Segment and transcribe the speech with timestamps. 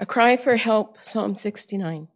[0.00, 2.08] A cry for help, Psalm 69.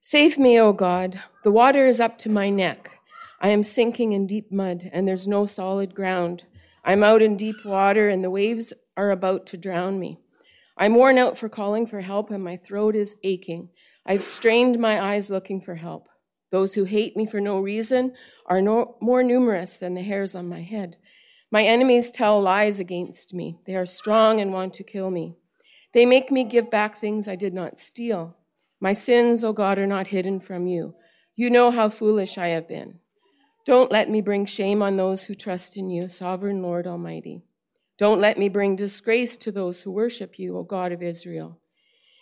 [0.00, 1.22] Save me, O God.
[1.44, 2.98] The water is up to my neck.
[3.42, 6.46] I am sinking in deep mud, and there's no solid ground.
[6.82, 10.18] I'm out in deep water, and the waves are about to drown me.
[10.78, 13.68] I'm worn out for calling for help, and my throat is aching.
[14.06, 16.08] I've strained my eyes looking for help.
[16.50, 18.14] Those who hate me for no reason
[18.46, 20.96] are no, more numerous than the hairs on my head.
[21.50, 23.58] My enemies tell lies against me.
[23.66, 25.36] They are strong and want to kill me.
[25.94, 28.36] They make me give back things I did not steal.
[28.80, 30.94] My sins, O oh God, are not hidden from you.
[31.34, 32.98] You know how foolish I have been.
[33.64, 37.42] Don't let me bring shame on those who trust in you, sovereign Lord Almighty.
[37.96, 41.58] Don't let me bring disgrace to those who worship you, O God of Israel.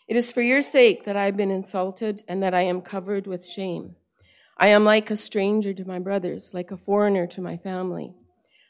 [0.07, 3.27] It is for your sake that I have been insulted and that I am covered
[3.27, 3.95] with shame.
[4.59, 8.13] I am like a stranger to my brothers, like a foreigner to my family.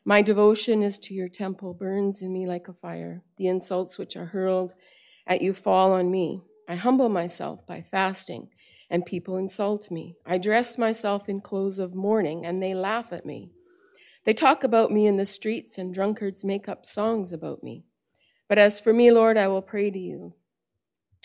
[0.05, 3.23] My devotion is to your temple burns in me like a fire.
[3.37, 4.75] The insults which are hurled
[5.27, 6.43] at you fall on me.
[6.67, 8.49] I humble myself by fasting,
[8.89, 10.17] and people insult me.
[10.25, 13.51] I dress myself in clothes of mourning, and they laugh at me.
[14.25, 17.85] They talk about me in the streets, and drunkards make up songs about me.
[18.49, 20.35] But as for me, Lord, I will pray to you.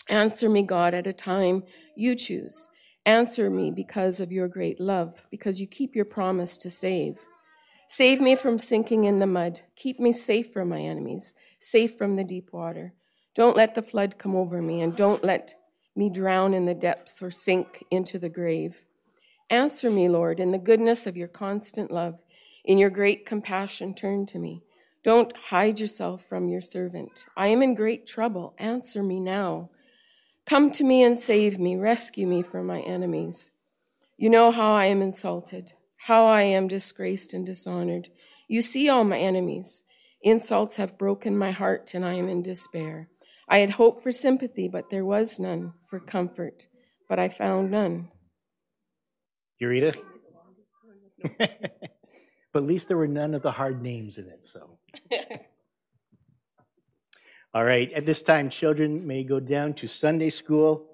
[0.08, 1.64] Answer me, God, at a time
[1.96, 2.68] you choose.
[3.04, 7.24] Answer me because of your great love, because you keep your promise to save.
[7.88, 9.60] Save me from sinking in the mud.
[9.76, 12.94] Keep me safe from my enemies, safe from the deep water.
[13.34, 15.54] Don't let the flood come over me, and don't let
[15.94, 18.84] me drown in the depths or sink into the grave.
[19.50, 22.22] Answer me, Lord, in the goodness of your constant love.
[22.64, 24.62] In your great compassion, turn to me.
[25.04, 27.26] Don't hide yourself from your servant.
[27.36, 28.54] I am in great trouble.
[28.58, 29.70] Answer me now.
[30.44, 31.76] Come to me and save me.
[31.76, 33.52] Rescue me from my enemies.
[34.16, 35.74] You know how I am insulted
[36.06, 38.08] how I am disgraced and dishonored.
[38.46, 39.82] You see all my enemies.
[40.22, 43.08] Insults have broken my heart, and I am in despair.
[43.48, 46.68] I had hoped for sympathy, but there was none, for comfort,
[47.08, 48.08] but I found none.
[49.58, 49.96] You read it?
[51.38, 54.78] but at least there were none of the hard names in it, so.
[57.52, 60.86] All right, at this time, children may go down to Sunday school.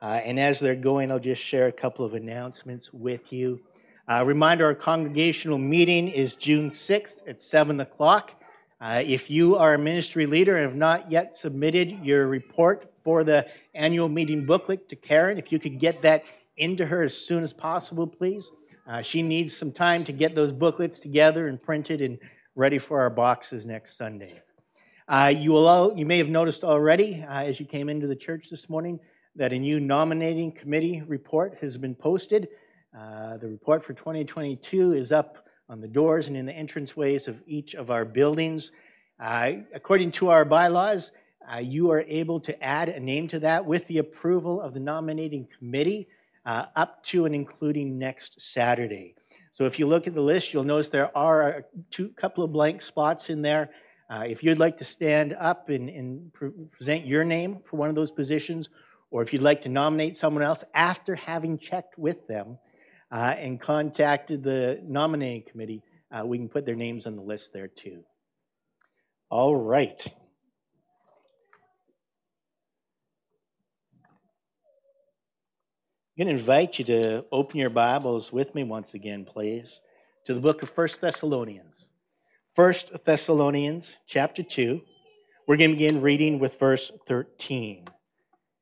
[0.00, 3.60] Uh, and as they're going, I'll just share a couple of announcements with you.
[4.08, 8.40] Uh, reminder our congregational meeting is June 6th at 7 o'clock.
[8.80, 13.24] Uh, if you are a ministry leader and have not yet submitted your report for
[13.24, 13.44] the
[13.74, 16.24] annual meeting booklet to Karen, if you could get that
[16.56, 18.52] into her as soon as possible, please.
[18.86, 22.16] Uh, she needs some time to get those booklets together and printed and
[22.54, 24.40] ready for our boxes next Sunday.
[25.08, 28.14] Uh, you, will all, you may have noticed already uh, as you came into the
[28.14, 29.00] church this morning
[29.34, 32.46] that a new nominating committee report has been posted.
[32.96, 37.42] Uh, the report for 2022 is up on the doors and in the entranceways of
[37.46, 38.72] each of our buildings.
[39.18, 41.12] Uh, according to our bylaws,
[41.52, 44.80] uh, you are able to add a name to that with the approval of the
[44.80, 46.08] nominating committee
[46.44, 49.14] uh, up to and including next Saturday.
[49.52, 52.52] So if you look at the list, you'll notice there are a two, couple of
[52.52, 53.70] blank spots in there.
[54.08, 57.88] Uh, if you'd like to stand up and, and pre- present your name for one
[57.88, 58.68] of those positions,
[59.10, 62.58] or if you'd like to nominate someone else after having checked with them,
[63.10, 67.52] uh, and contacted the nominating committee, uh, we can put their names on the list
[67.52, 68.02] there too.
[69.30, 70.00] All right.
[76.18, 79.82] I'm going to invite you to open your Bibles with me once again, please,
[80.24, 81.88] to the book of First Thessalonians.
[82.54, 84.80] First Thessalonians chapter 2.
[85.46, 87.86] We're going to begin reading with verse 13.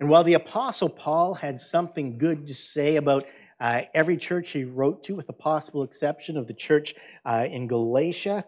[0.01, 3.25] And while the Apostle Paul had something good to say about
[3.61, 6.95] uh, every church he wrote to, with the possible exception of the church
[7.25, 8.45] uh, in Galatia,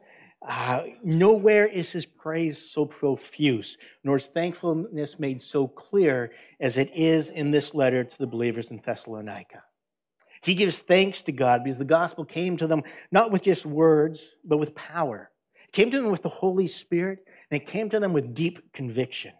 [0.47, 6.91] uh, nowhere is his praise so profuse, nor is thankfulness made so clear as it
[6.95, 9.63] is in this letter to the believers in Thessalonica.
[10.43, 14.37] He gives thanks to God because the gospel came to them not with just words,
[14.45, 15.31] but with power.
[15.65, 18.73] It came to them with the Holy Spirit, and it came to them with deep
[18.73, 19.33] conviction.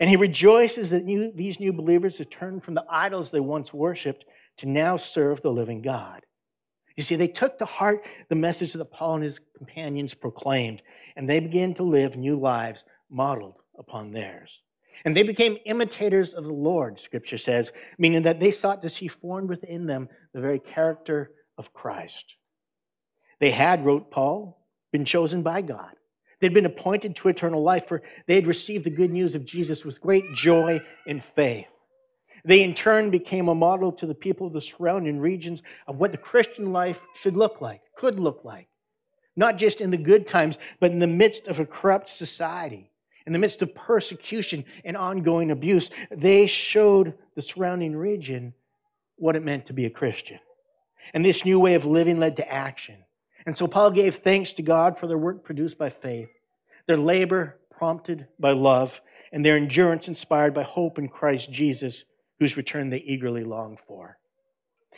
[0.00, 3.72] And he rejoices that new, these new believers have turned from the idols they once
[3.72, 4.24] worshiped
[4.58, 6.22] to now serve the living God.
[6.96, 10.82] You see, they took to heart the message that Paul and his companions proclaimed,
[11.14, 14.62] and they began to live new lives modeled upon theirs.
[15.04, 19.08] And they became imitators of the Lord, scripture says, meaning that they sought to see
[19.08, 22.36] formed within them the very character of Christ.
[23.40, 25.92] They had, wrote Paul, been chosen by God.
[26.40, 29.84] They'd been appointed to eternal life, for they had received the good news of Jesus
[29.84, 31.66] with great joy and faith.
[32.46, 36.12] They in turn became a model to the people of the surrounding regions of what
[36.12, 38.68] the Christian life should look like, could look like.
[39.34, 42.90] Not just in the good times, but in the midst of a corrupt society.
[43.26, 48.54] In the midst of persecution and ongoing abuse, they showed the surrounding region
[49.16, 50.38] what it meant to be a Christian.
[51.12, 52.96] And this new way of living led to action.
[53.44, 56.28] And so Paul gave thanks to God for their work produced by faith,
[56.86, 59.00] their labor prompted by love,
[59.32, 62.04] and their endurance inspired by hope in Christ Jesus,
[62.38, 64.18] whose return they eagerly longed for.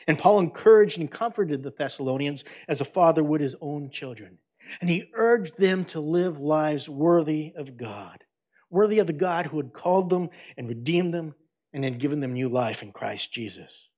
[0.06, 4.38] And Paul encouraged and comforted the Thessalonians as a father would his own children.
[4.80, 8.22] And he urged them to live lives worthy of God,
[8.70, 11.34] worthy of the God who had called them and redeemed them
[11.72, 13.88] and had given them new life in Christ Jesus.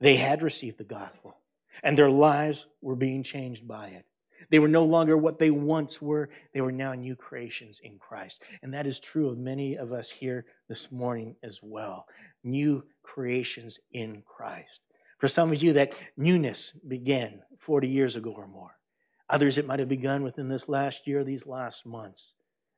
[0.00, 1.36] They had received the gospel,
[1.82, 4.04] and their lives were being changed by it.
[4.48, 6.30] They were no longer what they once were.
[6.54, 8.42] They were now new creations in Christ.
[8.62, 12.06] And that is true of many of us here this morning as well.
[12.42, 14.80] New creations in Christ.
[15.18, 18.76] For some of you, that newness began 40 years ago or more.
[19.28, 22.34] Others, it might have begun within this last year, these last months.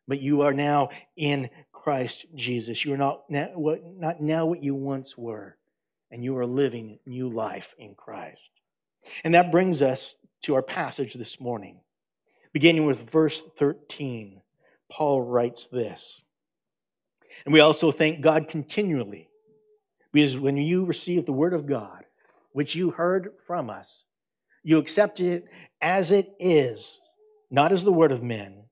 [0.08, 2.84] But you are now in Christ Jesus.
[2.84, 3.48] You are not now,
[3.96, 5.56] not now what you once were,
[6.10, 8.40] and you are living new life in Christ.
[9.24, 11.80] And that brings us to our passage this morning.
[12.52, 14.40] Beginning with verse 13,
[14.90, 16.22] Paul writes this.
[17.44, 19.28] And we also thank God continually,
[20.12, 22.04] because when you receive the word of God,
[22.52, 24.04] which you heard from us,
[24.62, 25.44] you accepted it
[25.80, 27.00] as it is,
[27.50, 28.64] not as the word of men,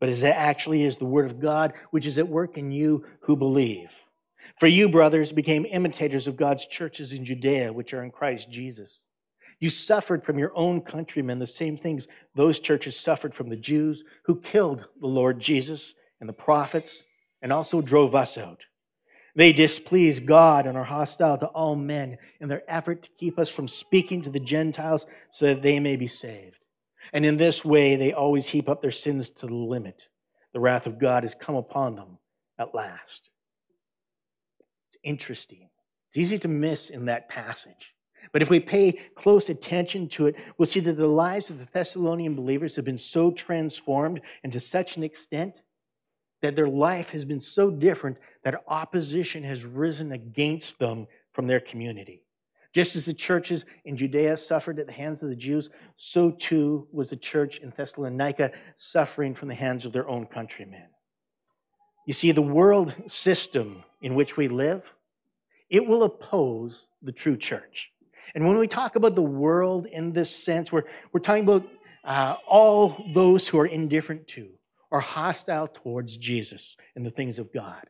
[0.00, 3.04] but as it actually is the word of God, which is at work in you
[3.20, 3.94] who believe.
[4.58, 9.04] For you, brothers, became imitators of God's churches in Judea, which are in Christ Jesus.
[9.60, 14.04] You suffered from your own countrymen the same things those churches suffered from the Jews
[14.24, 17.04] who killed the Lord Jesus and the prophets
[17.42, 18.62] and also drove us out.
[19.34, 23.48] They displease God and are hostile to all men in their effort to keep us
[23.48, 26.58] from speaking to the Gentiles so that they may be saved.
[27.12, 30.08] And in this way, they always heap up their sins to the limit.
[30.52, 32.18] The wrath of God has come upon them
[32.58, 33.30] at last.
[34.90, 35.68] It's interesting.
[36.08, 37.94] It's easy to miss in that passage.
[38.32, 41.68] But if we pay close attention to it, we'll see that the lives of the
[41.72, 45.62] Thessalonian believers have been so transformed and to such an extent
[46.42, 51.60] that their life has been so different that opposition has risen against them from their
[51.60, 52.22] community.
[52.72, 56.86] Just as the churches in Judea suffered at the hands of the Jews, so too
[56.92, 60.86] was the church in Thessalonica suffering from the hands of their own countrymen.
[62.06, 64.82] You see, the world system in which we live,
[65.70, 67.90] it will oppose the true church.
[68.34, 71.68] And when we talk about the world in this sense, we're, we're talking about
[72.04, 74.48] uh, all those who are indifferent to
[74.90, 77.84] or hostile towards Jesus and the things of God.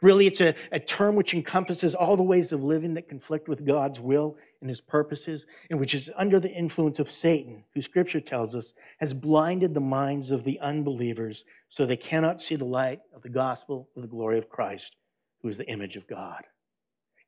[0.00, 3.64] Really, it's a, a term which encompasses all the ways of living that conflict with
[3.64, 8.20] God's will and his purposes, and which is under the influence of Satan, who scripture
[8.20, 13.00] tells us has blinded the minds of the unbelievers so they cannot see the light
[13.14, 14.96] of the gospel of the glory of Christ,
[15.40, 16.42] who is the image of God.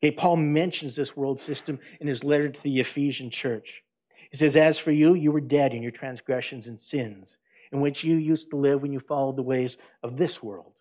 [0.05, 3.83] Okay, Paul mentions this world system in his letter to the Ephesian church.
[4.31, 7.39] He says, As for you, you were dead in your transgressions and sins,
[7.73, 10.75] in which you used to live when you followed the ways of this world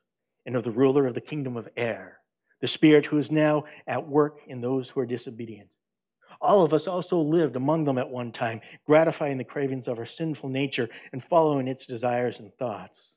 [0.45, 2.19] and of the ruler of the kingdom of air,
[2.59, 5.69] the spirit who is now at work in those who are disobedient.
[6.41, 10.05] All of us also lived among them at one time, gratifying the cravings of our
[10.05, 13.13] sinful nature and following its desires and thoughts.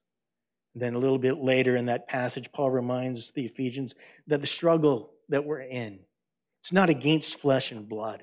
[0.72, 3.96] Then a little bit later in that passage, Paul reminds the Ephesians
[4.28, 5.99] that the struggle that we're in.
[6.62, 8.23] It's not against flesh and blood.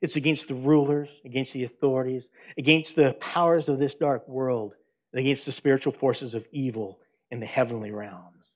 [0.00, 4.74] It's against the rulers, against the authorities, against the powers of this dark world,
[5.12, 8.54] and against the spiritual forces of evil in the heavenly realms.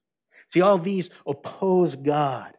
[0.50, 2.52] See, all these oppose God.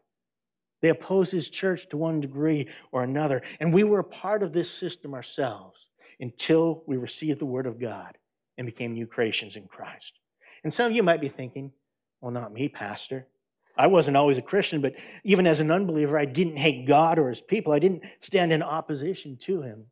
[0.81, 3.41] They oppose his church to one degree or another.
[3.59, 5.87] And we were a part of this system ourselves
[6.19, 8.17] until we received the word of God
[8.57, 10.19] and became new creations in Christ.
[10.63, 11.71] And some of you might be thinking,
[12.19, 13.27] well, not me, Pastor.
[13.75, 17.29] I wasn't always a Christian, but even as an unbeliever, I didn't hate God or
[17.29, 17.73] his people.
[17.73, 19.85] I didn't stand in opposition to him.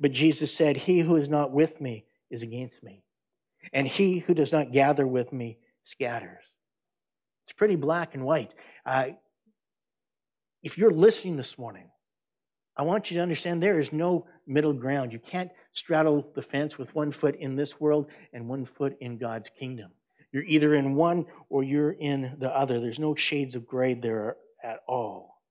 [0.00, 3.04] But Jesus said, He who is not with me is against me,
[3.72, 6.42] and he who does not gather with me scatters.
[7.44, 8.54] It's pretty black and white.
[8.86, 9.10] Uh,
[10.62, 11.88] if you're listening this morning,
[12.76, 15.12] I want you to understand there is no middle ground.
[15.12, 19.18] You can't straddle the fence with one foot in this world and one foot in
[19.18, 19.90] God's kingdom.
[20.32, 22.80] You're either in one or you're in the other.
[22.80, 25.42] There's no shades of gray there at all.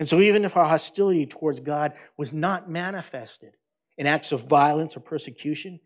[0.00, 3.52] And so, even if our hostility towards God was not manifested
[3.96, 5.78] in acts of violence or persecution,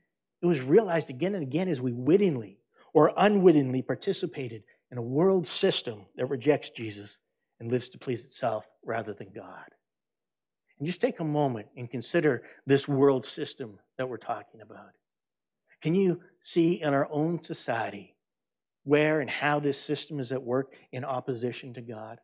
[0.43, 2.59] it was realized again and again as we wittingly
[2.95, 7.19] or unwittingly participated in a world system that rejects Jesus
[7.61, 9.67] and lives to please itself rather than God.
[10.79, 14.93] And just take a moment and consider this world system that we're talking about.
[15.83, 18.15] Can you see in our own society
[18.85, 22.19] where and how this system is at work in opposition to God?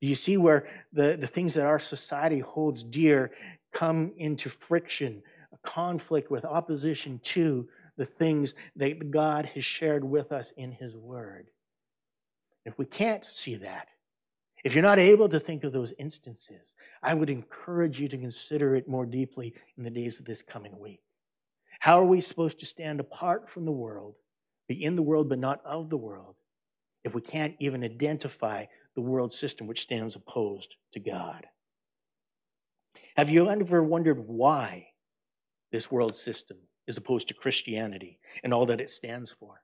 [0.00, 3.32] Do you see where the, the things that our society holds dear
[3.72, 5.22] come into friction,
[5.52, 10.96] a conflict with opposition to the things that God has shared with us in His
[10.96, 11.48] Word?
[12.64, 13.88] If we can't see that,
[14.64, 18.74] if you're not able to think of those instances, I would encourage you to consider
[18.74, 21.00] it more deeply in the days of this coming week.
[21.80, 24.16] How are we supposed to stand apart from the world,
[24.68, 26.36] be in the world but not of the world,
[27.04, 31.46] if we can't even identify the world system which stands opposed to God?
[33.16, 34.88] Have you ever wondered why
[35.72, 39.60] this world system is opposed to Christianity and all that it stands for?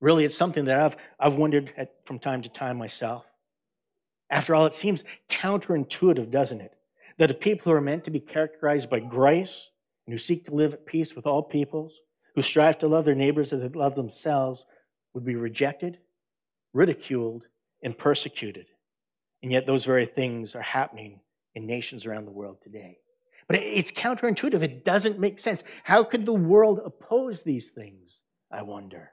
[0.00, 3.24] Really, it's something that I've, I've wondered at, from time to time myself.
[4.30, 6.72] After all, it seems counterintuitive, doesn't it?
[7.18, 9.70] That a people who are meant to be characterized by grace
[10.06, 12.00] and who seek to live at peace with all peoples,
[12.36, 14.66] who strive to love their neighbors as they love themselves,
[15.14, 15.98] would be rejected,
[16.74, 17.48] ridiculed,
[17.82, 18.66] and persecuted.
[19.42, 21.20] And yet, those very things are happening
[21.54, 22.98] in nations around the world today.
[23.48, 24.62] But it's counterintuitive.
[24.62, 25.64] It doesn't make sense.
[25.82, 29.10] How could the world oppose these things, I wonder?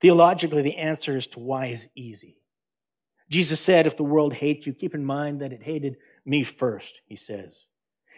[0.00, 2.38] Theologically, the answer as to why is easy.
[3.28, 7.00] Jesus said, If the world hates you, keep in mind that it hated me first,
[7.06, 7.66] he says.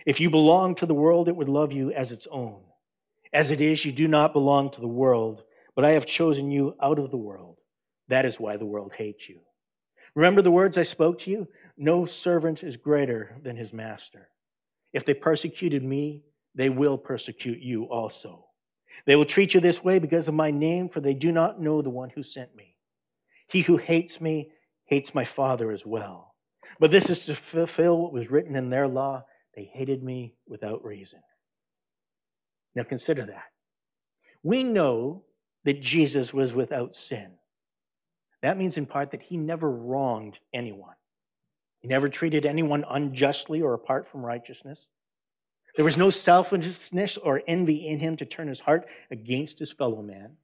[0.06, 2.62] If you belong to the world, it would love you as its own.
[3.32, 6.74] As it is, you do not belong to the world, but I have chosen you
[6.82, 7.58] out of the world.
[8.08, 9.40] That is why the world hates you.
[10.14, 11.48] Remember the words I spoke to you?
[11.78, 14.28] No servant is greater than his master.
[14.92, 16.24] If they persecuted me,
[16.54, 18.46] they will persecute you also.
[19.06, 21.80] They will treat you this way because of my name, for they do not know
[21.80, 22.76] the one who sent me.
[23.48, 24.50] He who hates me
[24.84, 26.34] hates my Father as well.
[26.78, 29.24] But this is to fulfill what was written in their law.
[29.54, 31.20] They hated me without reason.
[32.75, 33.45] Now consider that.
[34.43, 35.25] We know
[35.64, 37.33] that Jesus was without sin.
[38.43, 40.95] That means in part that he never wronged anyone.
[41.81, 44.88] He never treated anyone unjustly or apart from righteousness.
[45.76, 50.02] There was no selfishness or envy in him to turn his heart against his fellow
[50.02, 50.37] man.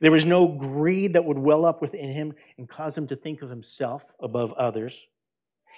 [0.00, 3.42] There was no greed that would well up within him and cause him to think
[3.42, 5.06] of himself above others.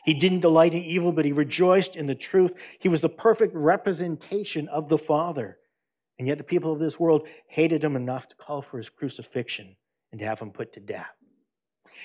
[0.06, 2.54] He didn't delight in evil, but he rejoiced in the truth.
[2.78, 5.58] He was the perfect representation of the Father.
[6.18, 9.76] And yet the people of this world hated him enough to call for his crucifixion
[10.12, 11.10] and to have him put to death.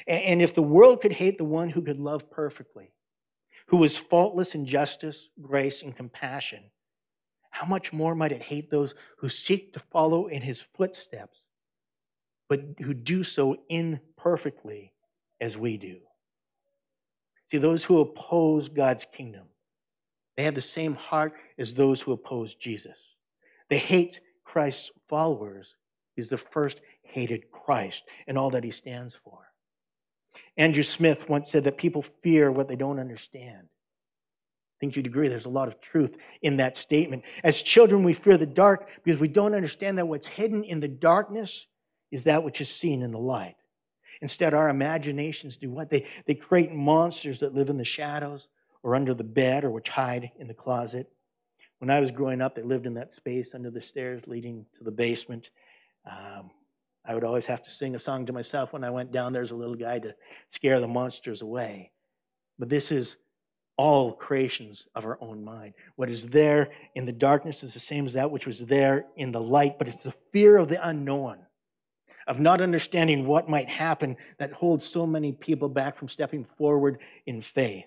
[0.07, 2.91] And if the world could hate the one who could love perfectly,
[3.67, 6.63] who was faultless in justice, grace, and compassion,
[7.51, 11.45] how much more might it hate those who seek to follow in his footsteps,
[12.49, 14.91] but who do so imperfectly
[15.39, 15.99] as we do?
[17.51, 19.43] See, those who oppose God's kingdom,
[20.37, 23.17] they have the same heart as those who oppose Jesus.
[23.69, 25.75] They hate Christ's followers.
[26.15, 29.51] He's the first hated Christ and all that he stands for.
[30.55, 33.67] Andrew Smith once said that people fear what they don't understand.
[33.67, 37.23] I think you'd agree there's a lot of truth in that statement.
[37.43, 40.87] As children, we fear the dark because we don't understand that what's hidden in the
[40.87, 41.67] darkness
[42.11, 43.55] is that which is seen in the light.
[44.21, 45.89] Instead, our imaginations do what?
[45.89, 48.47] They, they create monsters that live in the shadows
[48.83, 51.11] or under the bed or which hide in the closet.
[51.79, 54.83] When I was growing up, they lived in that space under the stairs leading to
[54.83, 55.49] the basement.
[56.05, 56.51] Um,
[57.03, 59.41] I would always have to sing a song to myself when I went down there
[59.41, 60.13] as a little guy to
[60.49, 61.91] scare the monsters away.
[62.59, 63.17] But this is
[63.77, 65.73] all creations of our own mind.
[65.95, 69.31] What is there in the darkness is the same as that which was there in
[69.31, 71.39] the light, but it's the fear of the unknown,
[72.31, 76.97] of not understanding what might happen that holds so many people back from stepping forward
[77.25, 77.85] in faith.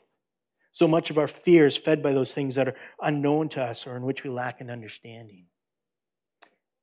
[0.72, 3.86] So much of our fear is fed by those things that are unknown to us
[3.86, 5.46] or in which we lack an understanding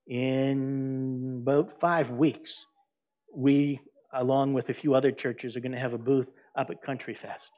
[0.08, 2.66] in about five weeks,
[3.34, 3.80] we,
[4.14, 7.14] along with a few other churches, are going to have a booth up at Country
[7.14, 7.52] Fest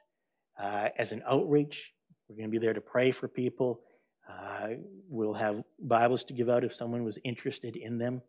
[0.61, 1.93] uh, as an outreach.
[2.27, 3.81] We're going to be there to pray for people.
[4.29, 4.75] Uh,
[5.09, 8.21] we'll have Bibles to give out if someone was interested in them.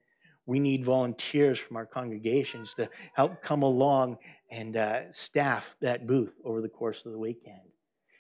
[0.47, 4.19] We need volunteers from our congregations to help come along
[4.51, 7.61] and uh, staff that booth over the course of the weekend.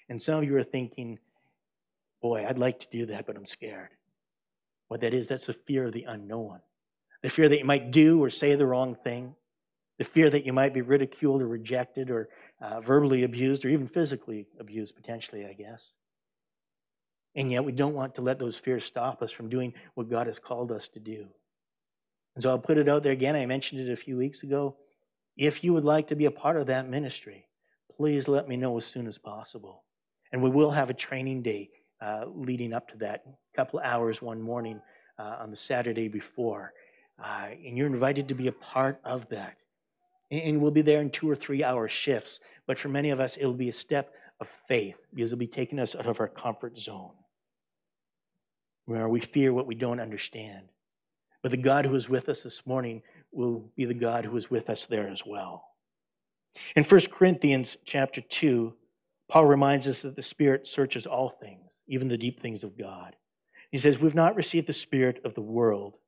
[0.08, 1.18] And some of you are thinking,
[2.22, 3.90] boy, I'd like to do that, but I'm scared.
[4.88, 6.60] What that is, that's the fear of the unknown.
[7.22, 9.34] The fear that you might do or say the wrong thing.
[9.98, 12.28] The fear that you might be ridiculed or rejected or
[12.60, 15.92] uh, verbally abused or even physically abused, potentially, I guess.
[17.34, 20.26] And yet we don't want to let those fears stop us from doing what God
[20.26, 21.28] has called us to do.
[22.34, 23.36] And so I'll put it out there again.
[23.36, 24.76] I mentioned it a few weeks ago.
[25.36, 27.46] If you would like to be a part of that ministry,
[27.96, 29.84] please let me know as soon as possible.
[30.32, 34.20] And we will have a training day uh, leading up to that, a couple hours
[34.20, 34.80] one morning
[35.18, 36.72] uh, on the Saturday before.
[37.22, 39.56] uh, and you're invited to be a part of that.
[40.30, 42.40] And we'll be there in two or three hour shifts.
[42.66, 45.78] But for many of us, it'll be a step of faith because it'll be taking
[45.78, 47.12] us out of our comfort zone
[48.86, 50.64] where we fear what we don't understand.
[51.44, 54.50] But the God who is with us this morning will be the God who is
[54.50, 55.66] with us there as well.
[56.74, 58.72] In 1 Corinthians chapter 2,
[59.28, 63.14] Paul reminds us that the Spirit searches all things, even the deep things of God.
[63.70, 65.98] He says, We've not received the Spirit of the world,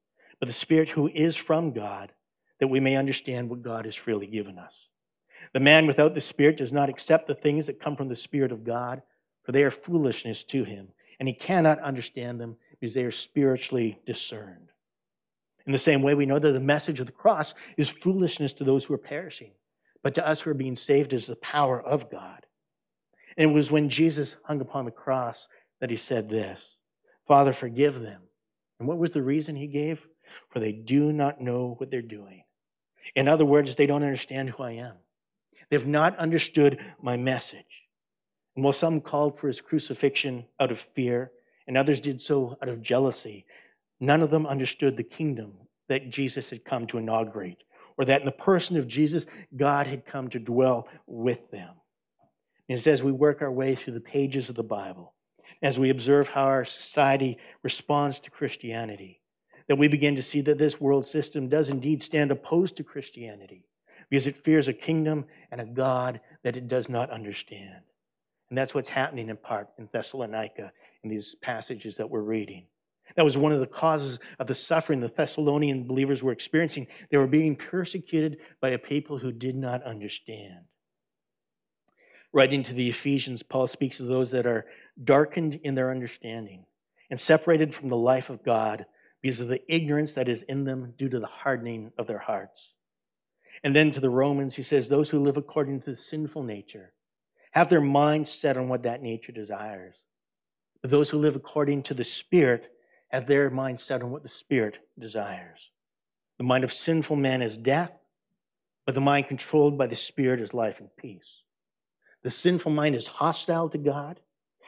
[0.41, 2.13] but the Spirit who is from God,
[2.59, 4.89] that we may understand what God has freely given us.
[5.53, 8.53] The man without the Spirit does not accept the things that come from the Spirit
[8.53, 9.03] of God,
[9.43, 10.89] for they are foolishness to him,
[11.21, 14.71] and he cannot understand them because they are spiritually discerned.
[15.67, 18.65] In the same way, we know that the message of the cross is foolishness to
[18.65, 19.51] those who are perishing,
[20.03, 22.47] but to us who are being saved is the power of God.
[23.37, 25.49] And it was when Jesus hung upon the cross
[25.81, 26.77] that he said this
[27.27, 28.23] Father, forgive them.
[28.79, 30.07] And what was the reason he gave?
[30.51, 32.45] For they do not know what they're doing.
[33.15, 34.95] In other words, they don't understand who I am.
[35.71, 37.65] They've not understood my message.
[38.55, 41.33] And while some called for his crucifixion out of fear,
[41.67, 43.45] and others did so out of jealousy,
[44.01, 45.53] none of them understood the kingdom
[45.89, 47.63] that Jesus had come to inaugurate,
[47.99, 49.27] or that in the person of Jesus,
[49.57, 51.71] God had come to dwell with them.
[52.69, 55.15] And it's as we work our way through the pages of the Bible,
[55.63, 59.21] as we observe how our society responds to Christianity,
[59.69, 63.65] that we begin to see that this world system does indeed stand opposed to Christianity
[64.11, 67.83] because it fears a kingdom and a God that it does not understand.
[68.51, 70.73] And that's what's happening in part in Thessalonica
[71.03, 72.67] in these passages that we're reading.
[73.15, 76.89] That was one of the causes of the suffering the Thessalonian believers were experiencing.
[77.11, 80.65] They were being persecuted by a people who did not understand.
[82.33, 84.67] Writing to the Ephesians, Paul speaks of those that are
[85.03, 86.67] darkened in their understanding
[87.09, 88.85] and separated from the life of God
[89.23, 92.75] because of the ignorance that is in them due to the hardening of their hearts.
[93.65, 96.93] And then to the Romans, he says, Those who live according to the sinful nature
[97.53, 100.05] have their minds set on what that nature desires.
[100.83, 102.71] But those who live according to the Spirit
[103.09, 105.71] have their mind set on what the Spirit desires.
[106.39, 107.93] The mind of sinful man is death,
[108.85, 111.43] but the mind controlled by the Spirit is life and peace.
[112.23, 114.21] The sinful mind is hostile to God.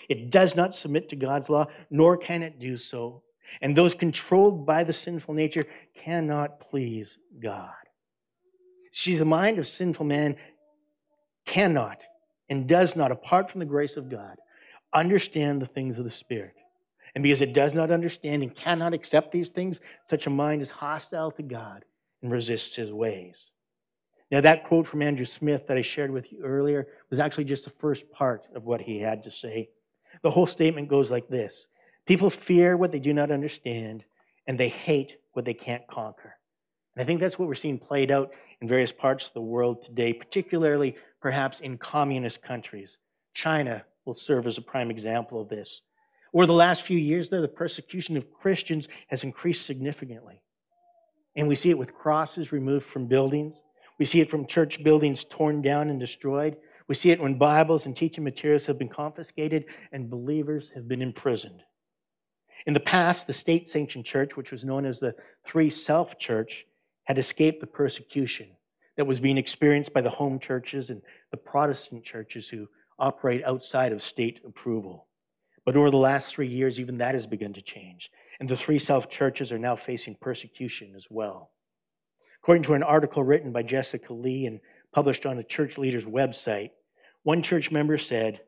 [0.09, 3.23] It does not submit to God's law, nor can it do so.
[3.61, 7.73] And those controlled by the sinful nature cannot please God.
[8.93, 10.37] See, the mind of sinful man
[11.47, 12.03] cannot
[12.49, 14.37] and does not, apart from the grace of God,
[14.93, 16.55] understand the things of the Spirit.
[17.15, 20.71] And because it does not understand and cannot accept these things, such a mind is
[20.71, 21.85] hostile to God
[22.23, 23.51] and resists his ways.
[24.31, 27.65] Now, that quote from Andrew Smith that I shared with you earlier was actually just
[27.65, 29.71] the first part of what he had to say.
[30.23, 31.67] The whole statement goes like this
[32.07, 34.05] People fear what they do not understand,
[34.47, 36.37] and they hate what they can't conquer.
[36.95, 39.83] And I think that's what we're seeing played out in various parts of the world
[39.83, 42.99] today, particularly perhaps in communist countries.
[43.35, 45.83] China will serve as a prime example of this.
[46.35, 50.43] Over the last few years, though, the persecution of Christians has increased significantly.
[51.37, 53.63] And we see it with crosses removed from buildings.
[53.99, 56.57] We see it from church buildings torn down and destroyed.
[56.89, 61.03] We see it when Bibles and teaching materials have been confiscated and believers have been
[61.03, 61.63] imprisoned.
[62.67, 65.15] In the past, the state sanctioned church, which was known as the
[65.47, 66.67] Three Self Church,
[67.05, 68.49] had escaped the persecution
[68.97, 73.93] that was being experienced by the home churches and the Protestant churches who operate outside
[73.93, 75.08] of state approval.
[75.69, 78.11] But over the last three years, even that has begun to change.
[78.41, 81.51] And the three self churches are now facing persecution as well.
[82.43, 84.61] According to an article written by Jessica Lee and
[84.95, 86.71] published on the church leader's website,
[87.23, 88.41] one church member said,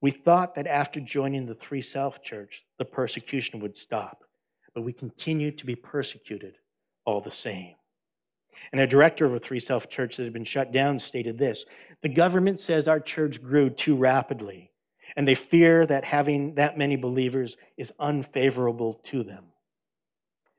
[0.00, 4.24] We thought that after joining the Three Self Church, the persecution would stop,
[4.74, 6.56] but we continue to be persecuted
[7.04, 7.76] all the same.
[8.72, 11.66] And a director of a Three Self church that had been shut down stated this
[12.02, 14.72] The government says our church grew too rapidly,
[15.16, 19.44] and they fear that having that many believers is unfavorable to them.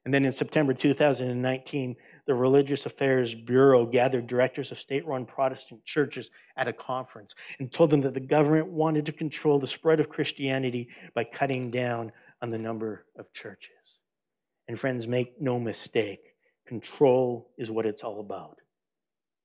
[0.06, 1.96] And then in September 2019,
[2.28, 7.72] the Religious Affairs Bureau gathered directors of state run Protestant churches at a conference and
[7.72, 12.12] told them that the government wanted to control the spread of Christianity by cutting down
[12.42, 14.00] on the number of churches.
[14.68, 18.58] And friends, make no mistake, Control is what it's all about.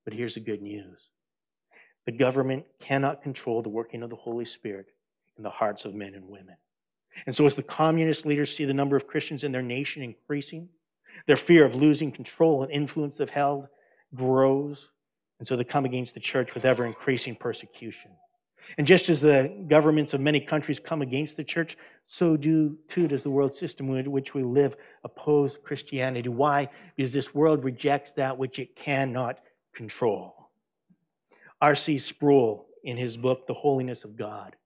[0.04, 1.08] But here's the good news
[2.06, 4.86] the government cannot control the working of the Holy Spirit
[5.40, 6.54] in the hearts of men and women.
[7.24, 10.68] And so, as the communist leaders see the number of Christians in their nation increasing,
[11.26, 13.68] their fear of losing control and influence they've held
[14.14, 14.90] grows.
[15.38, 18.10] And so they come against the church with ever increasing persecution.
[18.76, 23.08] And just as the governments of many countries come against the church, so do too
[23.08, 26.28] does the world system in which we live oppose Christianity.
[26.28, 26.68] Why?
[26.96, 29.40] Because this world rejects that which it cannot
[29.72, 30.50] control.
[31.62, 31.96] R.C.
[31.96, 34.56] Sproul, in his book, The Holiness of God,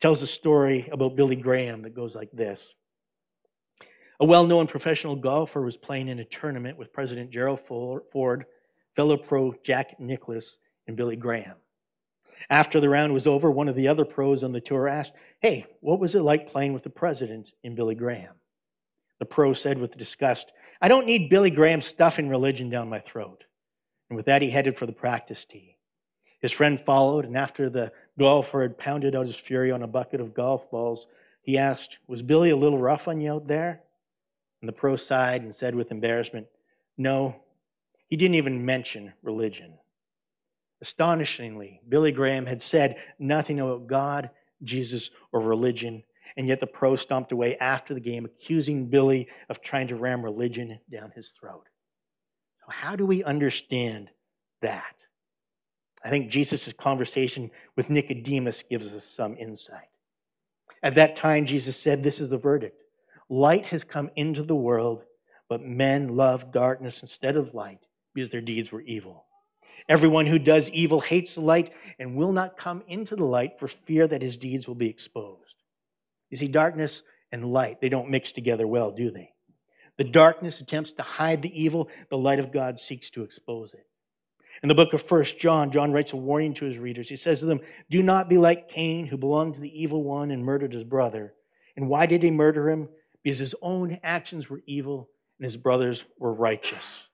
[0.00, 2.74] tells a story about Billy Graham that goes like this.
[4.20, 8.44] A well known professional golfer was playing in a tournament with President Gerald Ford,
[8.96, 11.56] fellow pro Jack Nicklaus, and Billy Graham.
[12.50, 15.66] After the round was over, one of the other pros on the tour asked, Hey,
[15.80, 18.34] what was it like playing with the president in Billy Graham?
[19.18, 23.44] The pro said with disgust, I don't need Billy Graham stuffing religion down my throat.
[24.08, 25.76] And with that, he headed for the practice tee.
[26.40, 30.20] His friend followed, and after the golfer had pounded out his fury on a bucket
[30.20, 31.06] of golf balls,
[31.42, 33.80] he asked, Was Billy a little rough on you out there?
[34.60, 36.46] And the pro sighed and said with embarrassment,
[36.96, 37.36] No,
[38.08, 39.78] he didn't even mention religion.
[40.80, 44.30] Astonishingly, Billy Graham had said nothing about God,
[44.62, 46.02] Jesus, or religion,
[46.36, 50.24] and yet the pro stomped away after the game, accusing Billy of trying to ram
[50.24, 51.64] religion down his throat.
[52.60, 54.10] So, how do we understand
[54.62, 54.94] that?
[56.04, 59.88] I think Jesus' conversation with Nicodemus gives us some insight.
[60.82, 62.80] At that time, Jesus said, This is the verdict
[63.28, 65.04] light has come into the world,
[65.48, 67.80] but men love darkness instead of light
[68.14, 69.26] because their deeds were evil.
[69.88, 73.68] Everyone who does evil hates the light and will not come into the light for
[73.68, 75.62] fear that his deeds will be exposed.
[76.30, 79.30] You see, darkness and light, they don't mix together well, do they?
[79.96, 83.86] The darkness attempts to hide the evil, the light of God seeks to expose it.
[84.62, 87.08] In the book of First John, John writes a warning to his readers.
[87.08, 90.30] He says to them, Do not be like Cain, who belonged to the evil one
[90.30, 91.34] and murdered his brother.
[91.76, 92.88] And why did he murder him?
[93.22, 97.08] Because his own actions were evil and his brothers were righteous.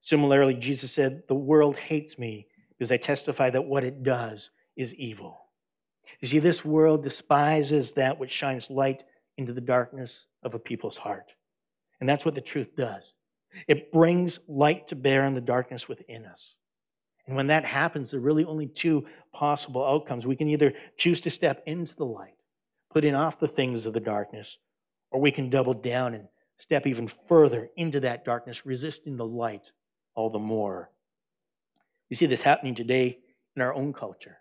[0.00, 4.94] Similarly, Jesus said, The world hates me because I testify that what it does is
[4.94, 5.40] evil.
[6.20, 9.02] You see, this world despises that which shines light
[9.36, 11.32] into the darkness of a people's heart.
[12.00, 13.12] And that's what the truth does.
[13.66, 16.56] It brings light to bear in the darkness within us.
[17.28, 20.26] And when that happens, there are really only two possible outcomes.
[20.26, 22.34] We can either choose to step into the light,
[22.90, 24.58] putting off the things of the darkness,
[25.10, 29.70] or we can double down and step even further into that darkness, resisting the light
[30.14, 30.90] all the more.
[32.08, 33.18] You see this happening today
[33.54, 34.38] in our own culture.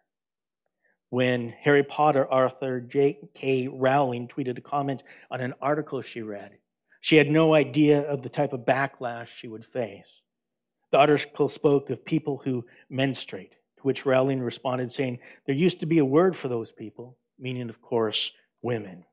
[1.09, 3.67] When Harry Potter author J.K.
[3.67, 6.57] Rowling tweeted a comment on an article she read,
[7.01, 10.21] she had no idea of the type of backlash she would face.
[10.91, 15.85] The article spoke of people who menstruate, to which Rowling responded saying, There used to
[15.85, 19.03] be a word for those people, meaning, of course, women.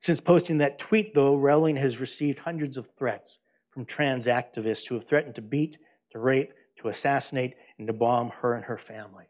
[0.00, 3.38] Since posting that tweet, though, Rowling has received hundreds of threats
[3.70, 5.78] from trans activists who have threatened to beat,
[6.12, 9.26] to rape, to assassinate, and to bomb her and her family.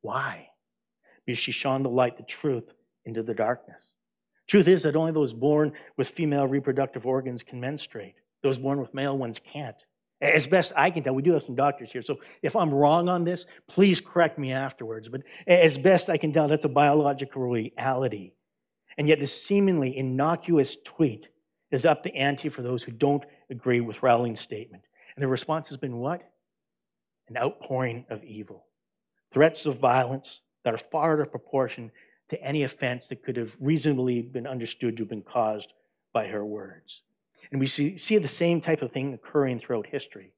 [0.00, 0.48] Why?
[1.24, 2.72] Because she shone the light, the truth,
[3.04, 3.92] into the darkness.
[4.46, 8.14] Truth is that only those born with female reproductive organs can menstruate.
[8.42, 9.84] Those born with male ones can't.
[10.20, 13.08] As best I can tell, we do have some doctors here, so if I'm wrong
[13.08, 15.08] on this, please correct me afterwards.
[15.08, 18.32] But as best I can tell, that's a biological reality.
[18.96, 21.28] And yet, this seemingly innocuous tweet
[21.70, 24.84] is up the ante for those who don't agree with Rowling's statement.
[25.16, 26.22] And the response has been what?
[27.28, 28.66] An outpouring of evil.
[29.32, 31.90] Threats of violence that are far out of proportion
[32.30, 35.72] to any offense that could have reasonably been understood to have been caused
[36.12, 37.02] by her words.
[37.50, 40.32] And we see, see the same type of thing occurring throughout history.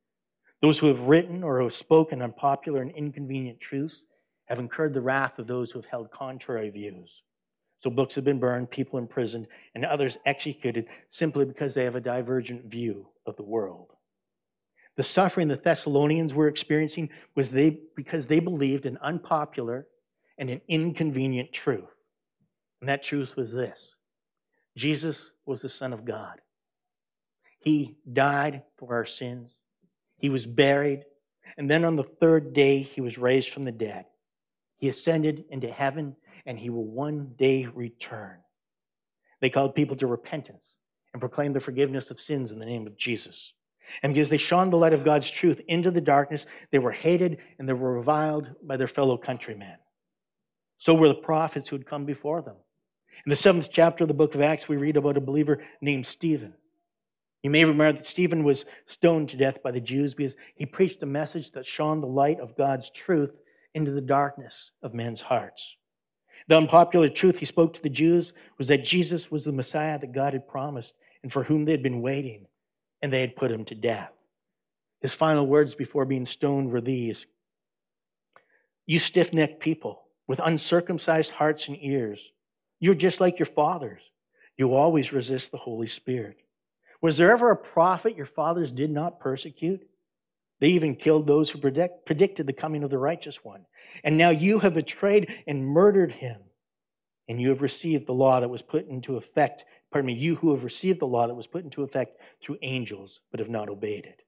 [0.62, 4.04] Those who have written or who have spoken unpopular and inconvenient truths
[4.46, 7.22] have incurred the wrath of those who have held contrary views.
[7.80, 12.00] So books have been burned, people imprisoned, and others executed simply because they have a
[12.00, 13.92] divergent view of the world.
[14.96, 19.86] The suffering the Thessalonians were experiencing was they, because they believed an unpopular
[20.38, 21.84] and an inconvenient truth.
[22.80, 23.94] And that truth was this
[24.76, 26.40] Jesus was the Son of God.
[27.66, 29.52] He died for our sins,
[30.18, 31.04] He was buried,
[31.58, 34.04] and then on the third day, He was raised from the dead.
[34.78, 38.38] He ascended into heaven and he will one day return.
[39.40, 40.76] They called people to repentance
[41.12, 43.52] and proclaimed the forgiveness of sins in the name of Jesus.
[44.02, 47.38] And because they shone the light of God's truth into the darkness, they were hated
[47.58, 49.76] and they were reviled by their fellow countrymen.
[50.78, 52.56] So were the prophets who had come before them.
[53.24, 56.06] In the seventh chapter of the book of Acts, we read about a believer named
[56.06, 56.54] Stephen.
[57.46, 61.04] You may remember that Stephen was stoned to death by the Jews because he preached
[61.04, 63.38] a message that shone the light of God's truth
[63.72, 65.76] into the darkness of men's hearts.
[66.48, 70.10] The unpopular truth he spoke to the Jews was that Jesus was the Messiah that
[70.10, 72.48] God had promised and for whom they had been waiting,
[73.00, 74.10] and they had put him to death.
[75.00, 77.26] His final words before being stoned were these
[78.86, 82.32] You stiff necked people, with uncircumcised hearts and ears.
[82.80, 84.02] You're just like your fathers.
[84.56, 86.38] You always resist the Holy Spirit.
[87.06, 89.86] Was there ever a prophet your fathers did not persecute?
[90.58, 93.64] They even killed those who predict, predicted the coming of the righteous one.
[94.02, 96.40] And now you have betrayed and murdered him.
[97.28, 99.66] And you have received the law that was put into effect.
[99.92, 103.20] Pardon me, you who have received the law that was put into effect through angels,
[103.30, 104.22] but have not obeyed it.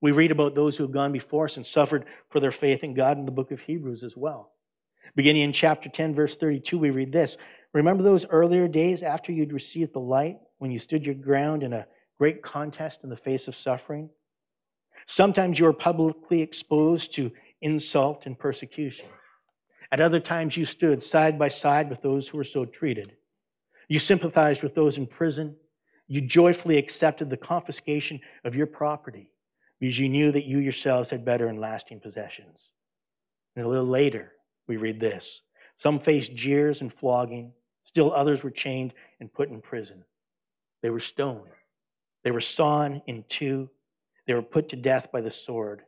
[0.00, 2.94] We read about those who have gone before us and suffered for their faith in
[2.94, 4.52] God in the book of Hebrews as well.
[5.16, 7.38] Beginning in chapter 10, verse 32, we read this
[7.74, 11.72] Remember those earlier days after you'd received the light, when you stood your ground in
[11.72, 11.88] a
[12.20, 14.08] great contest in the face of suffering?
[15.06, 19.06] Sometimes you were publicly exposed to insult and persecution.
[19.90, 23.16] At other times, you stood side by side with those who were so treated.
[23.88, 25.56] You sympathized with those in prison.
[26.06, 29.32] You joyfully accepted the confiscation of your property
[29.80, 32.70] because you knew that you yourselves had better and lasting possessions.
[33.56, 34.30] And a little later,
[34.68, 35.42] we read this
[35.76, 40.04] Some faced jeers and flogging, still others were chained and put in prison.
[40.82, 41.50] They were stoned,
[42.24, 43.70] they were sawn in two,
[44.26, 45.82] they were put to death by the sword.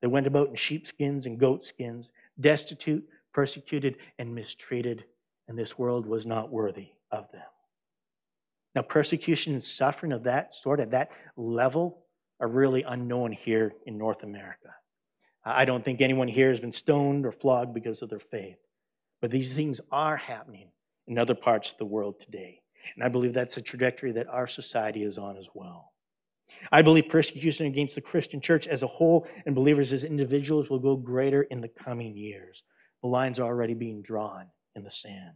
[0.00, 5.04] They went about in sheepskins and goatskins, destitute, persecuted, and mistreated,
[5.48, 7.42] and this world was not worthy of them.
[8.74, 12.04] Now, persecution and suffering of that sort, at that level,
[12.40, 14.74] are really unknown here in North America.
[15.44, 18.56] I don't think anyone here has been stoned or flogged because of their faith.
[19.20, 20.68] But these things are happening
[21.06, 22.60] in other parts of the world today.
[22.94, 25.92] And I believe that's a trajectory that our society is on as well.
[26.70, 30.78] I believe persecution against the Christian church as a whole and believers as individuals will
[30.78, 32.62] go greater in the coming years.
[33.02, 35.34] The lines are already being drawn in the sand.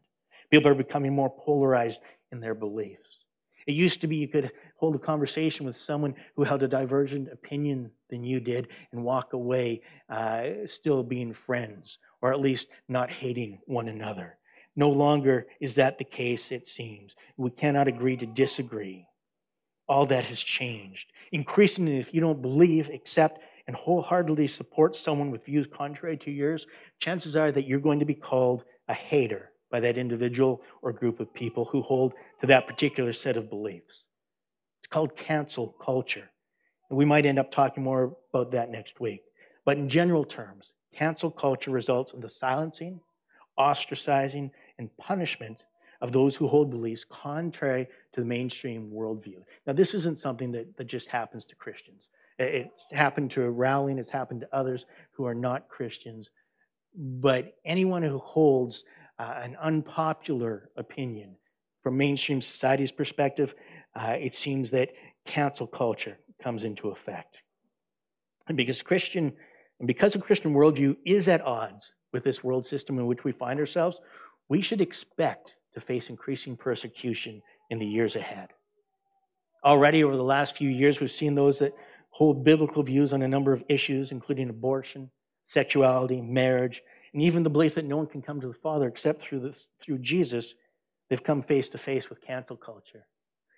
[0.50, 2.00] People are becoming more polarized
[2.32, 3.20] in their beliefs.
[3.66, 7.28] It used to be you could hold a conversation with someone who held a divergent
[7.30, 13.10] opinion than you did and walk away uh, still being friends, or at least not
[13.10, 14.37] hating one another.
[14.78, 17.16] No longer is that the case, it seems.
[17.36, 19.08] We cannot agree to disagree.
[19.88, 21.12] All that has changed.
[21.32, 26.64] Increasingly, if you don't believe, accept, and wholeheartedly support someone with views contrary to yours,
[27.00, 31.18] chances are that you're going to be called a hater by that individual or group
[31.18, 34.06] of people who hold to that particular set of beliefs.
[34.78, 36.30] It's called cancel culture.
[36.88, 39.22] And we might end up talking more about that next week.
[39.64, 43.00] But in general terms, cancel culture results in the silencing,
[43.58, 45.64] ostracizing, and punishment
[46.00, 49.42] of those who hold beliefs contrary to the mainstream worldview.
[49.66, 52.08] Now, this isn't something that, that just happens to Christians.
[52.38, 56.30] It's happened to Rowling, it's happened to others who are not Christians.
[56.94, 58.84] But anyone who holds
[59.18, 61.34] uh, an unpopular opinion
[61.82, 63.54] from mainstream society's perspective,
[63.96, 64.92] uh, it seems that
[65.24, 67.42] cancel culture comes into effect.
[68.46, 69.32] And because Christian,
[69.80, 73.32] and because a Christian worldview is at odds with this world system in which we
[73.32, 74.00] find ourselves,
[74.48, 78.50] we should expect to face increasing persecution in the years ahead.
[79.64, 81.74] Already over the last few years, we've seen those that
[82.10, 85.10] hold biblical views on a number of issues, including abortion,
[85.44, 86.82] sexuality, marriage,
[87.12, 89.68] and even the belief that no one can come to the Father except through, this,
[89.80, 90.54] through Jesus.
[91.08, 93.06] They've come face to face with cancel culture.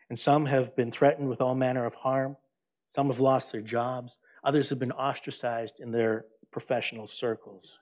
[0.08, 2.36] And some have been threatened with all manner of harm.
[2.88, 4.18] Some have lost their jobs.
[4.44, 7.78] Others have been ostracized in their professional circles.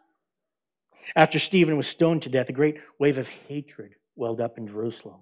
[1.17, 5.21] After Stephen was stoned to death, a great wave of hatred welled up in Jerusalem.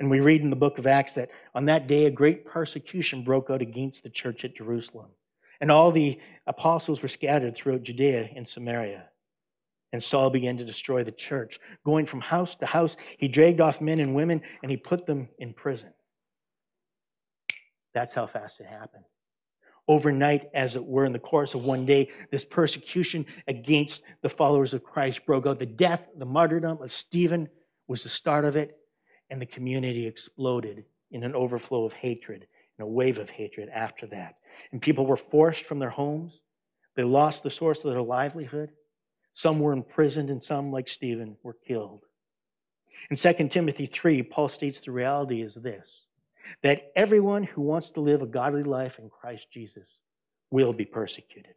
[0.00, 3.22] And we read in the book of Acts that on that day, a great persecution
[3.22, 5.10] broke out against the church at Jerusalem.
[5.60, 9.08] And all the apostles were scattered throughout Judea and Samaria.
[9.92, 11.60] And Saul began to destroy the church.
[11.84, 15.28] Going from house to house, he dragged off men and women and he put them
[15.38, 15.92] in prison.
[17.92, 19.04] That's how fast it happened.
[19.92, 24.72] Overnight, as it were, in the course of one day, this persecution against the followers
[24.72, 25.58] of Christ broke out.
[25.58, 27.46] The death, the martyrdom of Stephen
[27.88, 28.78] was the start of it,
[29.28, 32.46] and the community exploded in an overflow of hatred,
[32.78, 34.36] in a wave of hatred after that.
[34.72, 36.40] And people were forced from their homes.
[36.96, 38.70] They lost the source of their livelihood.
[39.34, 42.06] Some were imprisoned, and some, like Stephen, were killed.
[43.10, 46.06] In 2 Timothy 3, Paul states the reality is this
[46.62, 49.98] that everyone who wants to live a godly life in Christ Jesus
[50.50, 51.54] will be persecuted.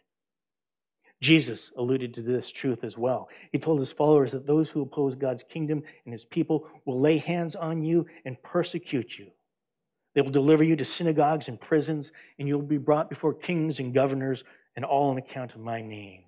[1.21, 3.29] Jesus alluded to this truth as well.
[3.51, 7.17] He told his followers that those who oppose God's kingdom and his people will lay
[7.17, 9.31] hands on you and persecute you.
[10.13, 13.93] They will deliver you to synagogues and prisons, and you'll be brought before kings and
[13.93, 14.43] governors,
[14.75, 16.23] and all on account of my name.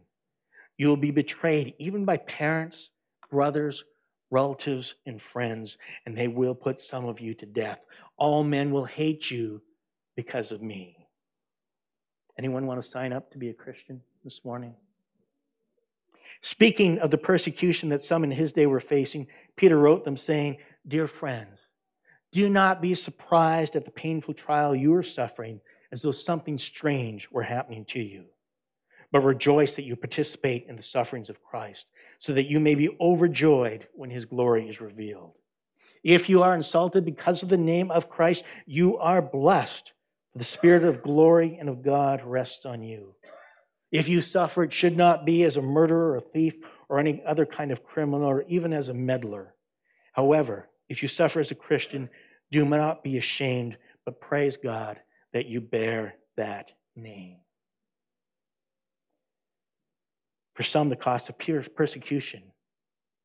[0.77, 2.91] You will be betrayed even by parents,
[3.30, 3.84] brothers,
[4.30, 7.80] relatives, and friends, and they will put some of you to death.
[8.17, 9.62] All men will hate you
[10.15, 11.08] because of me.
[12.38, 14.75] Anyone want to sign up to be a Christian this morning?
[16.41, 20.58] Speaking of the persecution that some in his day were facing, Peter wrote them saying,
[20.88, 21.67] Dear friends,
[22.32, 27.30] do not be surprised at the painful trial you are suffering as though something strange
[27.32, 28.25] were happening to you.
[29.12, 31.88] But rejoice that you participate in the sufferings of Christ,
[32.19, 35.34] so that you may be overjoyed when his glory is revealed.
[36.07, 39.91] If you are insulted because of the name of Christ, you are blessed.
[40.35, 43.13] The Spirit of glory and of God rests on you.
[43.91, 46.55] If you suffer, it should not be as a murderer or a thief
[46.87, 49.53] or any other kind of criminal or even as a meddler.
[50.13, 52.09] However, if you suffer as a Christian,
[52.51, 55.01] do not be ashamed, but praise God
[55.33, 57.35] that you bear that name.
[60.53, 61.37] For some, the cost of
[61.75, 62.43] persecution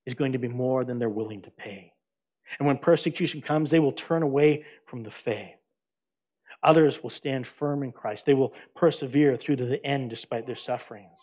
[0.04, 1.91] is going to be more than they're willing to pay.
[2.58, 5.56] And when persecution comes, they will turn away from the faith.
[6.62, 8.26] Others will stand firm in Christ.
[8.26, 11.18] They will persevere through to the end despite their sufferings.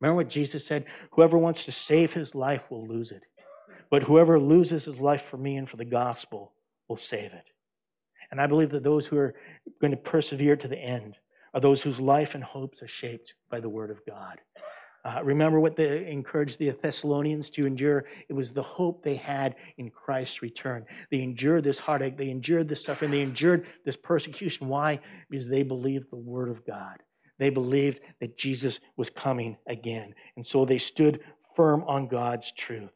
[0.00, 0.86] Remember what Jesus said?
[1.12, 3.22] Whoever wants to save his life will lose it.
[3.90, 6.52] But whoever loses his life for me and for the gospel
[6.88, 7.50] will save it.
[8.30, 9.34] And I believe that those who are
[9.80, 11.16] going to persevere to the end
[11.52, 14.40] are those whose life and hopes are shaped by the word of God.
[15.02, 18.04] Uh, remember what they encouraged the Thessalonians to endure?
[18.28, 20.84] It was the hope they had in Christ's return.
[21.10, 24.68] They endured this heartache, they endured this suffering, they endured this persecution.
[24.68, 25.00] Why?
[25.30, 26.98] Because they believed the Word of God.
[27.38, 30.14] They believed that Jesus was coming again.
[30.36, 31.20] And so they stood
[31.56, 32.90] firm on God's truth.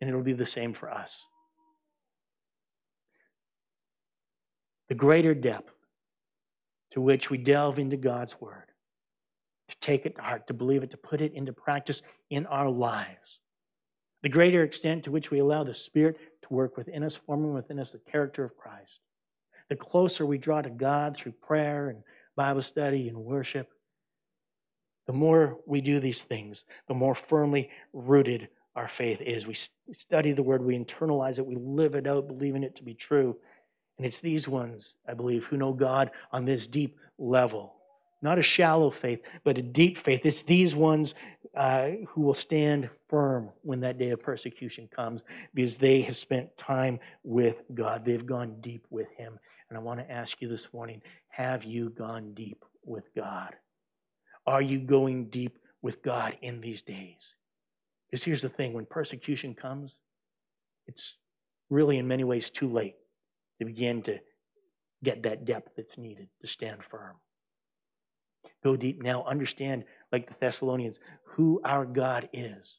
[0.00, 1.24] And it'll be the same for us.
[4.90, 5.72] The greater depth
[6.90, 8.66] to which we delve into God's Word
[9.68, 12.68] to take it to heart, to believe it, to put it into practice in our
[12.68, 13.40] lives.
[14.22, 17.78] The greater extent to which we allow the Spirit to work within us, forming within
[17.78, 19.00] us the character of Christ.
[19.68, 22.02] The closer we draw to God through prayer and
[22.36, 23.70] Bible study and worship,
[25.06, 29.46] the more we do these things, the more firmly rooted our faith is.
[29.46, 29.56] We
[29.92, 33.36] study the Word, we internalize it, we live it out, believing it to be true.
[33.96, 37.75] And it's these ones, I believe, who know God on this deep level
[38.26, 40.22] not a shallow faith, but a deep faith.
[40.24, 41.14] It's these ones
[41.54, 45.22] uh, who will stand firm when that day of persecution comes
[45.54, 48.04] because they have spent time with God.
[48.04, 49.38] They've gone deep with Him.
[49.68, 53.54] And I want to ask you this morning have you gone deep with God?
[54.44, 57.36] Are you going deep with God in these days?
[58.10, 59.98] Because here's the thing when persecution comes,
[60.88, 61.16] it's
[61.70, 62.96] really in many ways too late
[63.60, 64.18] to begin to
[65.04, 67.14] get that depth that's needed to stand firm.
[68.62, 69.24] Go deep now.
[69.24, 72.78] Understand, like the Thessalonians, who our God is.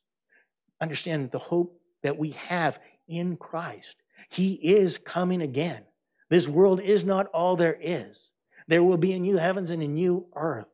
[0.81, 3.97] Understand the hope that we have in Christ.
[4.29, 5.83] He is coming again.
[6.29, 8.31] This world is not all there is.
[8.67, 10.67] There will be a new heavens and a new earth.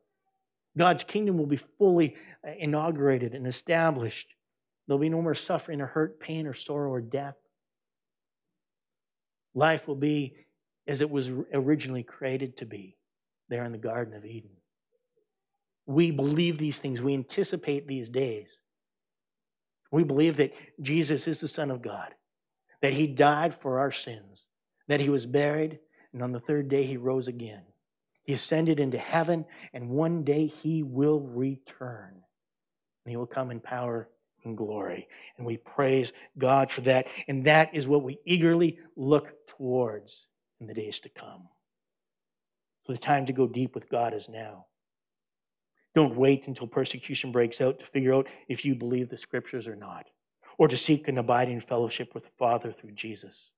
[0.78, 4.34] God's kingdom will be fully uh, inaugurated and established.
[4.88, 7.36] There'll be no more suffering or hurt, pain or sorrow or death.
[9.54, 10.36] Life will be
[10.88, 12.98] as it was originally created to be
[13.50, 14.50] there in the Garden of Eden.
[15.86, 17.02] We believe these things.
[17.02, 18.62] We anticipate these days.
[19.92, 22.14] We believe that Jesus is the Son of God,
[22.82, 24.48] that He died for our sins,
[24.88, 25.80] that He was buried,
[26.14, 27.64] and on the third day He rose again.
[28.24, 32.14] He ascended into heaven, and one day He will return.
[33.06, 34.10] And He will come in power
[34.46, 35.08] and glory.
[35.38, 37.08] And we praise God for that.
[37.28, 40.28] And that is what we eagerly look towards
[40.60, 41.50] in the days to come.
[42.84, 44.66] So the time to go deep with God is now.
[45.96, 49.76] Don't wait until persecution breaks out to figure out if you believe the scriptures or
[49.76, 50.08] not,
[50.58, 53.52] or to seek an abiding fellowship with the Father through Jesus.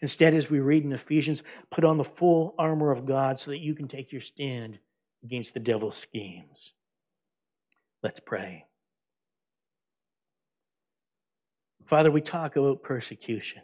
[0.00, 3.60] Instead, as we read in Ephesians, put on the full armor of God so that
[3.60, 4.78] you can take your stand
[5.22, 6.72] against the devil's schemes.
[8.02, 8.64] Let's pray.
[11.86, 13.62] Father, we talk about persecution,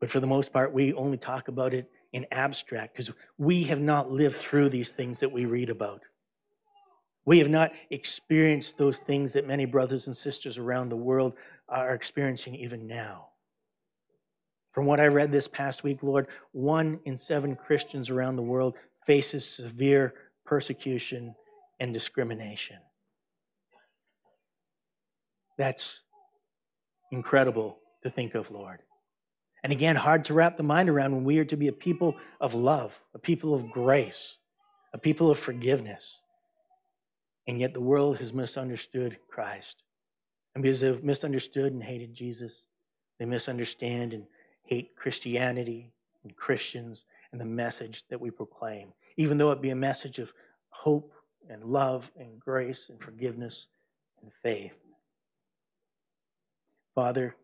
[0.00, 3.80] but for the most part, we only talk about it in abstract because we have
[3.80, 6.02] not lived through these things that we read about.
[7.26, 11.34] We have not experienced those things that many brothers and sisters around the world
[11.68, 13.26] are experiencing even now.
[14.72, 18.74] From what I read this past week, Lord, one in seven Christians around the world
[19.06, 20.14] faces severe
[20.44, 21.34] persecution
[21.80, 22.76] and discrimination.
[25.58, 26.02] That's
[27.10, 28.80] incredible to think of, Lord.
[29.64, 32.16] And again, hard to wrap the mind around when we are to be a people
[32.40, 34.38] of love, a people of grace,
[34.92, 36.22] a people of forgiveness.
[37.46, 39.82] And yet the world has misunderstood Christ.
[40.54, 42.66] And because they've misunderstood and hated Jesus,
[43.18, 44.24] they misunderstand and
[44.64, 45.92] hate Christianity
[46.24, 50.32] and Christians and the message that we proclaim, even though it be a message of
[50.70, 51.12] hope
[51.48, 53.68] and love and grace and forgiveness
[54.22, 54.74] and faith.
[56.94, 57.36] Father,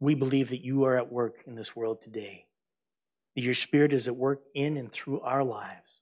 [0.00, 2.44] we believe that you are at work in this world today,
[3.34, 6.00] that your Spirit is at work in and through our lives,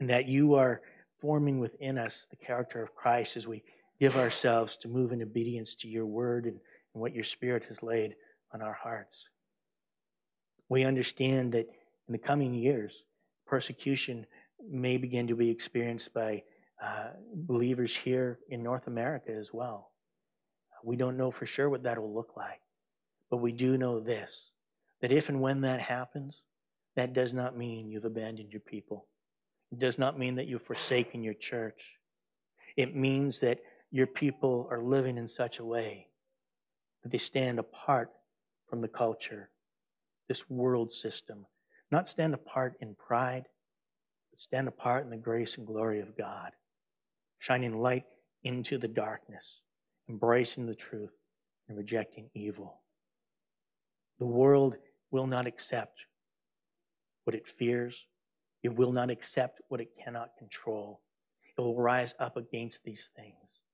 [0.00, 0.80] and that you are
[1.20, 3.62] forming within us the character of Christ as we
[3.98, 6.58] give ourselves to move in obedience to your word and,
[6.94, 8.16] and what your Spirit has laid
[8.52, 9.28] on our hearts.
[10.68, 11.68] We understand that
[12.08, 13.04] in the coming years,
[13.46, 14.26] persecution
[14.68, 16.42] may begin to be experienced by
[16.82, 19.90] uh, believers here in North America as well.
[20.82, 22.60] We don't know for sure what that will look like,
[23.30, 24.50] but we do know this
[25.02, 26.42] that if and when that happens,
[26.94, 29.06] that does not mean you've abandoned your people.
[29.72, 31.96] It does not mean that you've forsaken your church.
[32.76, 33.60] It means that
[33.90, 36.08] your people are living in such a way
[37.02, 38.10] that they stand apart
[38.68, 39.50] from the culture,
[40.28, 41.46] this world system,
[41.90, 43.46] not stand apart in pride,
[44.30, 46.52] but stand apart in the grace and glory of God,
[47.38, 48.04] shining light
[48.44, 49.62] into the darkness,
[50.08, 51.12] embracing the truth,
[51.68, 52.80] and rejecting evil.
[54.18, 54.76] The world
[55.10, 56.06] will not accept
[57.24, 58.06] what it fears,
[58.62, 61.00] it will not accept what it cannot control.
[61.56, 63.64] It will rise up against these things.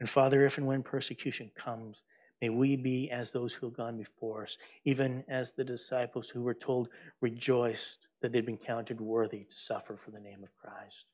[0.00, 2.02] And Father, if and when persecution comes,
[2.42, 6.42] may we be as those who have gone before us, even as the disciples who
[6.42, 6.88] were told
[7.20, 11.06] rejoiced that they'd been counted worthy to suffer for the name of Christ.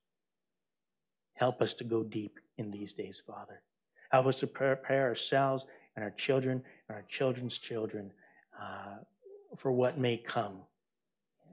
[1.34, 3.62] Help us to go deep in these days, Father.
[4.10, 5.66] Help us to prepare ourselves
[5.96, 8.12] and our children and our children's children
[8.60, 8.96] uh,
[9.56, 10.58] for what may come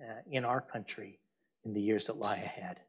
[0.02, 1.20] uh, in our country
[1.68, 2.80] in the years that lie ahead.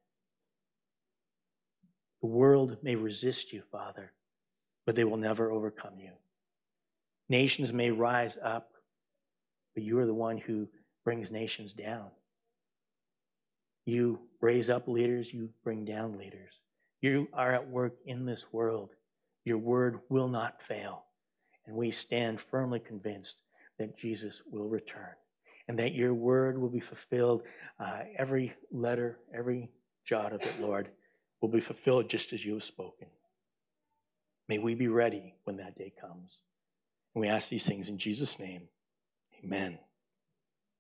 [2.23, 4.13] The world may resist you, Father,
[4.87, 6.13] but they will never overcome you.
[7.29, 8.71] Nations may rise up,
[9.75, 10.69] but you are the one who
[11.05, 12.07] brings nations down.
[13.85, 16.61] You raise up leaders, you bring down leaders.
[17.03, 18.91] You are at work in this world.
[19.45, 21.05] Your word will not fail.
[21.67, 23.39] And we stand firmly convinced
[23.79, 25.15] that Jesus will return
[25.69, 27.43] and that your word will be fulfilled.
[27.79, 29.71] Uh, every letter, every
[30.05, 30.89] jot of it, Lord,
[31.41, 33.09] will be fulfilled just as you have spoken.
[34.49, 36.41] May we be ready when that day comes.
[37.15, 38.63] And we ask these things in Jesus' name.
[39.45, 39.79] Amen.